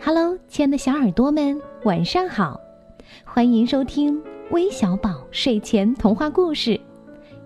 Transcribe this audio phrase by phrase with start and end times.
[0.00, 2.60] Hello，亲爱的小耳朵们，晚上好！
[3.24, 6.78] 欢迎收听微小宝睡前童话故事，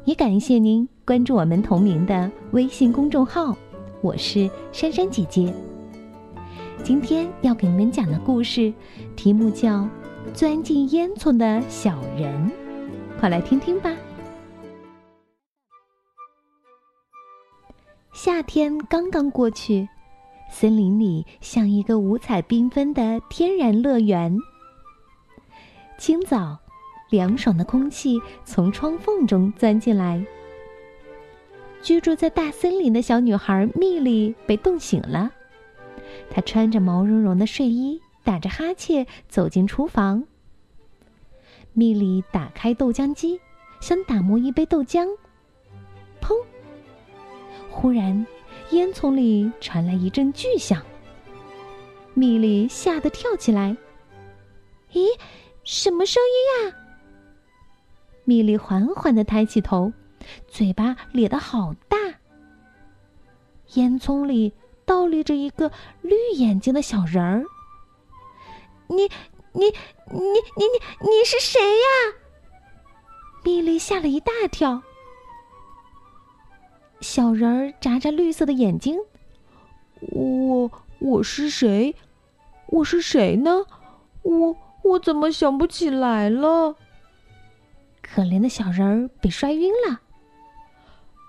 [0.05, 3.57] 也感谢您关注我们同名的微信公众号。
[4.01, 5.53] 我是珊珊姐姐。
[6.83, 8.73] 今天要给你们讲的故事
[9.15, 9.81] 题目叫
[10.35, 12.51] 《钻进烟囱的小人》，
[13.21, 13.95] 快来听听吧。
[18.13, 19.89] 夏天刚刚过去。
[20.49, 24.37] 森林里像一个五彩缤纷的天然乐园。
[25.99, 26.59] 清早，
[27.11, 30.25] 凉爽的空气从窗缝中钻进来。
[31.81, 35.31] 居住在大森林的小女孩蜜莉被冻醒了，
[36.31, 40.25] 她穿着毛茸茸的睡衣，打着哈欠走进厨房。
[41.73, 43.41] 蜜莉打开豆浆机，
[43.81, 45.07] 想打磨一杯豆浆。
[46.21, 46.35] 砰！
[47.71, 48.27] 忽然。
[48.71, 50.83] 烟囱里传来一阵巨响，
[52.13, 53.75] 米莉吓得跳起来。
[54.93, 55.07] “咦，
[55.65, 56.77] 什么声音呀？”
[58.25, 59.93] 米莉缓缓的抬起头，
[60.47, 61.97] 嘴巴咧得好大。
[63.75, 64.53] 烟囱里
[64.85, 67.45] 倒立着一个绿眼睛的小人儿。
[68.89, 69.09] “你、你、
[69.53, 69.65] 你、
[70.11, 70.21] 你、
[70.57, 70.65] 你、
[71.01, 72.15] 你是谁呀？”
[73.45, 74.83] 米莉吓了一大跳。
[77.01, 78.99] 小人儿眨眨绿色的眼睛，
[80.01, 81.95] 我我是谁？
[82.67, 83.65] 我是谁呢？
[84.23, 86.75] 我我怎么想不起来了？
[88.03, 90.01] 可怜的小人儿被摔晕了。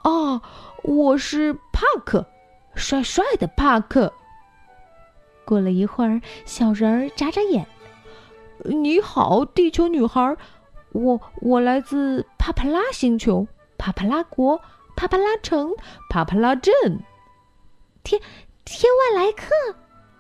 [0.02, 0.42] 啊，
[0.84, 2.26] 我是帕克，
[2.74, 4.12] 帅帅的帕克。
[5.46, 7.68] 过了一会儿，小人儿眨眨眼，
[8.66, 10.36] 你好，地球女孩，
[10.94, 14.60] 我我来自帕帕拉星球，帕帕拉国。
[15.00, 15.74] 帕帕拉城，
[16.10, 16.74] 帕帕拉镇，
[18.04, 18.22] 天，
[18.66, 19.46] 天外来客，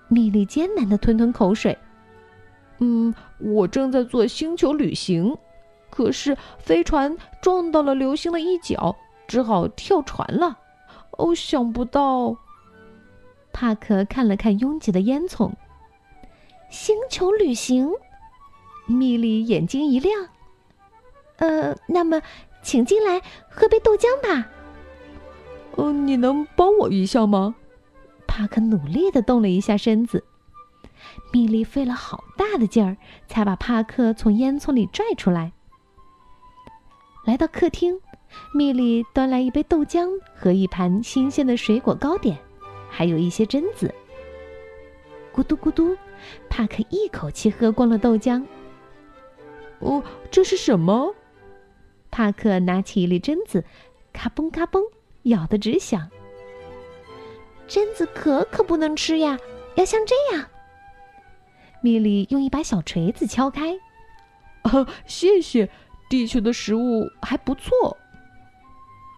[0.08, 1.77] 米莉艰难的吞吞口水。
[2.77, 5.38] 嗯，我正在做星球旅行，
[5.89, 8.95] 可是飞船撞到了流星的一角，
[9.28, 10.57] 只好跳船了。
[11.12, 12.38] 哦，想不到。
[13.51, 15.51] 帕克看了看拥挤的烟囱，
[16.69, 17.91] 星球旅行，
[18.85, 20.29] 米莉眼睛一亮。
[21.35, 22.22] 呃，那么，
[22.63, 24.50] 请进来喝杯豆浆吧。
[25.78, 27.56] 嗯，你能帮我一下吗？
[28.28, 30.24] 帕克努力地动了一下身子，
[31.31, 32.97] 米莉费了好大的劲儿，
[33.28, 35.52] 才把帕克从烟囱里拽出来。
[37.25, 38.00] 来到客厅，
[38.53, 42.38] 米莉端来一杯豆浆和一盘新鲜的水果糕点，
[42.90, 43.94] 还有一些榛子。
[45.34, 45.96] 咕嘟咕嘟，
[46.50, 48.44] 帕克一口气喝光了豆浆。
[49.80, 51.13] 哦，这是什么？
[52.12, 53.63] 帕克拿起一粒榛子，
[54.12, 54.81] 咔嘣咔嘣。
[55.24, 56.09] 咬得直响。
[57.68, 59.38] 榛子壳可不能吃呀，
[59.75, 60.46] 要像这样。
[61.81, 63.78] 米莉用一把小锤子敲开。
[64.63, 65.69] 哦，谢谢，
[66.09, 67.96] 地球的食物还不错。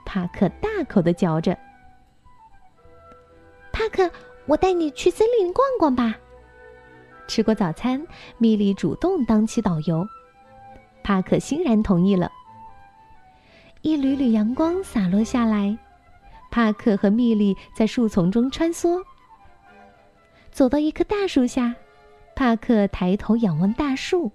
[0.06, 1.58] 帕克大口的嚼着。
[3.72, 4.12] 帕克，
[4.46, 6.16] 我带你去森林逛逛吧。
[7.28, 8.06] 吃过早餐，
[8.38, 10.06] 米莉主动当起导游。
[11.04, 12.30] 帕克欣然同意了。
[13.82, 15.78] 一缕缕阳光洒落下来。
[16.52, 19.02] 帕克和蜜莉在树丛中穿梭，
[20.52, 21.74] 走到一棵大树下，
[22.36, 24.30] 帕克抬头仰望大树，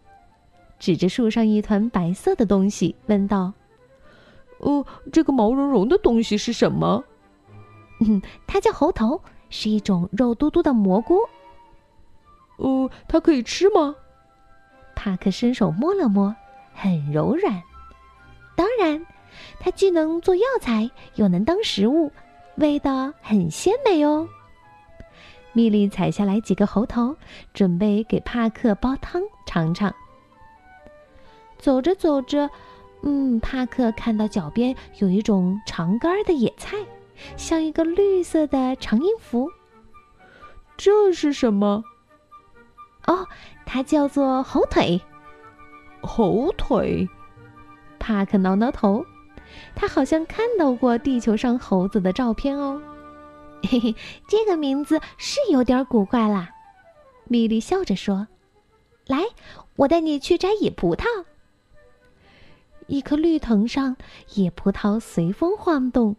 [0.78, 3.52] 指着树上一团白色的东西问道
[4.58, 7.04] ：“哦，这个毛茸茸的东西是什么
[8.00, 11.18] ？”“嗯，它叫猴头，是一种肉嘟嘟的蘑菇。
[12.56, 13.94] ”“哦，它可以吃吗？”
[14.96, 16.34] 帕克伸手摸了摸，
[16.72, 17.62] 很柔软。
[18.56, 19.06] 当然。
[19.58, 22.10] 它既能做药材，又能当食物，
[22.56, 24.28] 味道很鲜美哦。
[25.52, 27.16] 米莉采下来几个猴头，
[27.54, 29.94] 准备给帕克煲汤尝尝。
[31.58, 32.50] 走着走着，
[33.02, 36.76] 嗯，帕克看到脚边有一种长杆的野菜，
[37.36, 39.50] 像一个绿色的长音符。
[40.76, 41.82] 这是什么？
[43.06, 43.26] 哦，
[43.64, 45.00] 它叫做猴腿。
[46.02, 47.08] 猴腿。
[47.98, 49.04] 帕克挠挠头。
[49.74, 52.80] 他好像看到过地球上猴子的照片哦，
[53.62, 53.94] 嘿嘿，
[54.28, 56.50] 这个名字是有点古怪啦。
[57.24, 58.28] 米莉笑着说
[59.06, 59.24] ：“来，
[59.76, 61.04] 我带你去摘野葡萄。”
[62.86, 63.96] 一棵绿藤上，
[64.34, 66.14] 野葡萄随风晃动，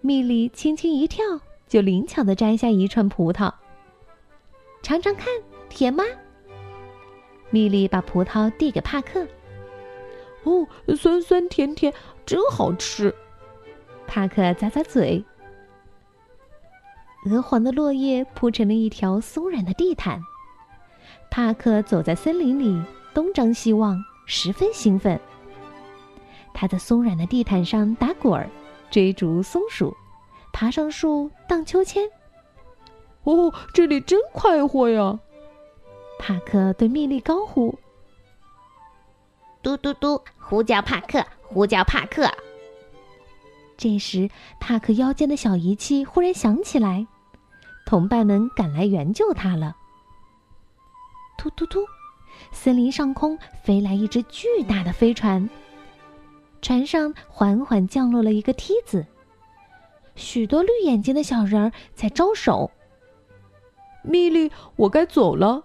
[0.00, 1.24] 米莉轻轻一跳，
[1.68, 3.52] 就灵巧地摘下一串葡萄。
[4.82, 5.28] 尝尝看，
[5.68, 6.02] 甜吗？
[7.50, 9.24] 米莉把葡萄递给帕克。
[10.42, 10.66] 哦，
[10.96, 11.94] 酸酸甜甜，
[12.26, 13.14] 真好吃。
[14.06, 15.24] 帕克咂咂嘴。
[17.26, 20.20] 鹅黄的落叶铺成了一条松软的地毯，
[21.30, 22.82] 帕克走在森林里，
[23.14, 25.18] 东张西望，十分兴奋。
[26.52, 28.48] 他在松软的地毯上打滚儿，
[28.90, 29.96] 追逐松鼠，
[30.52, 32.08] 爬上树荡秋千。
[33.22, 35.18] 哦，这里真快活呀！
[36.18, 37.78] 帕克对蜜莉高呼
[39.62, 41.24] ：“嘟嘟嘟，呼叫帕克，
[41.54, 42.28] 呼叫帕克！”
[43.78, 44.28] 这时，
[44.60, 47.06] 帕克腰间的小仪器忽然响起来，
[47.86, 49.76] 同伴们赶来援救他了。
[51.38, 51.80] 突突突，
[52.52, 55.48] 森林上空飞来一只巨大的飞船，
[56.62, 59.04] 船上缓缓降落了一个梯子，
[60.14, 62.70] 许多绿眼睛的小人儿在招手。
[64.02, 65.64] 米莉，我该走了。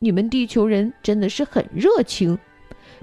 [0.00, 2.36] 你们地球人真的是很热情，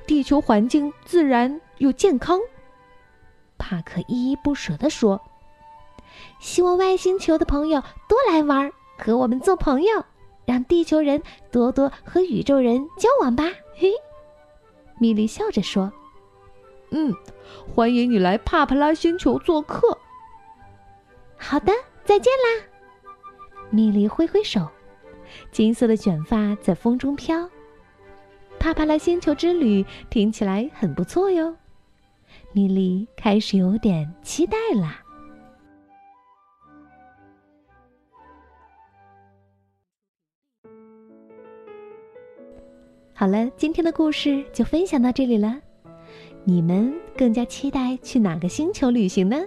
[0.05, 2.39] 地球环境自然又健康。
[3.57, 5.19] 帕克依依不舍地说
[6.39, 10.05] ：“希望外星球的朋友多来玩，和我们做朋友，
[10.45, 11.21] 让地球人
[11.51, 13.45] 多多和宇宙人交往吧。”
[13.75, 13.91] 嘿，
[14.99, 15.91] 米莉笑着说
[16.91, 17.13] ：“嗯，
[17.75, 19.97] 欢迎你来帕帕拉星球做客。”
[21.37, 21.73] 好的，
[22.05, 22.63] 再见啦。
[23.69, 24.67] 米莉挥挥手，
[25.51, 27.49] 金色的卷发在风中飘。
[28.59, 31.55] 帕帕拉星球之旅听起来很不错哟，
[32.51, 35.01] 米莉开始有点期待啦。
[43.13, 45.59] 好了，今天的故事就分享到这里了。
[46.43, 49.43] 你们更加期待去哪个星球旅行呢？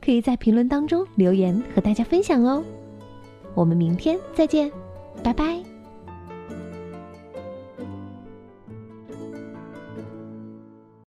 [0.00, 2.64] 可以在评论当中留言和大家分享哦。
[3.54, 4.72] 我们明天再见，
[5.22, 5.75] 拜拜。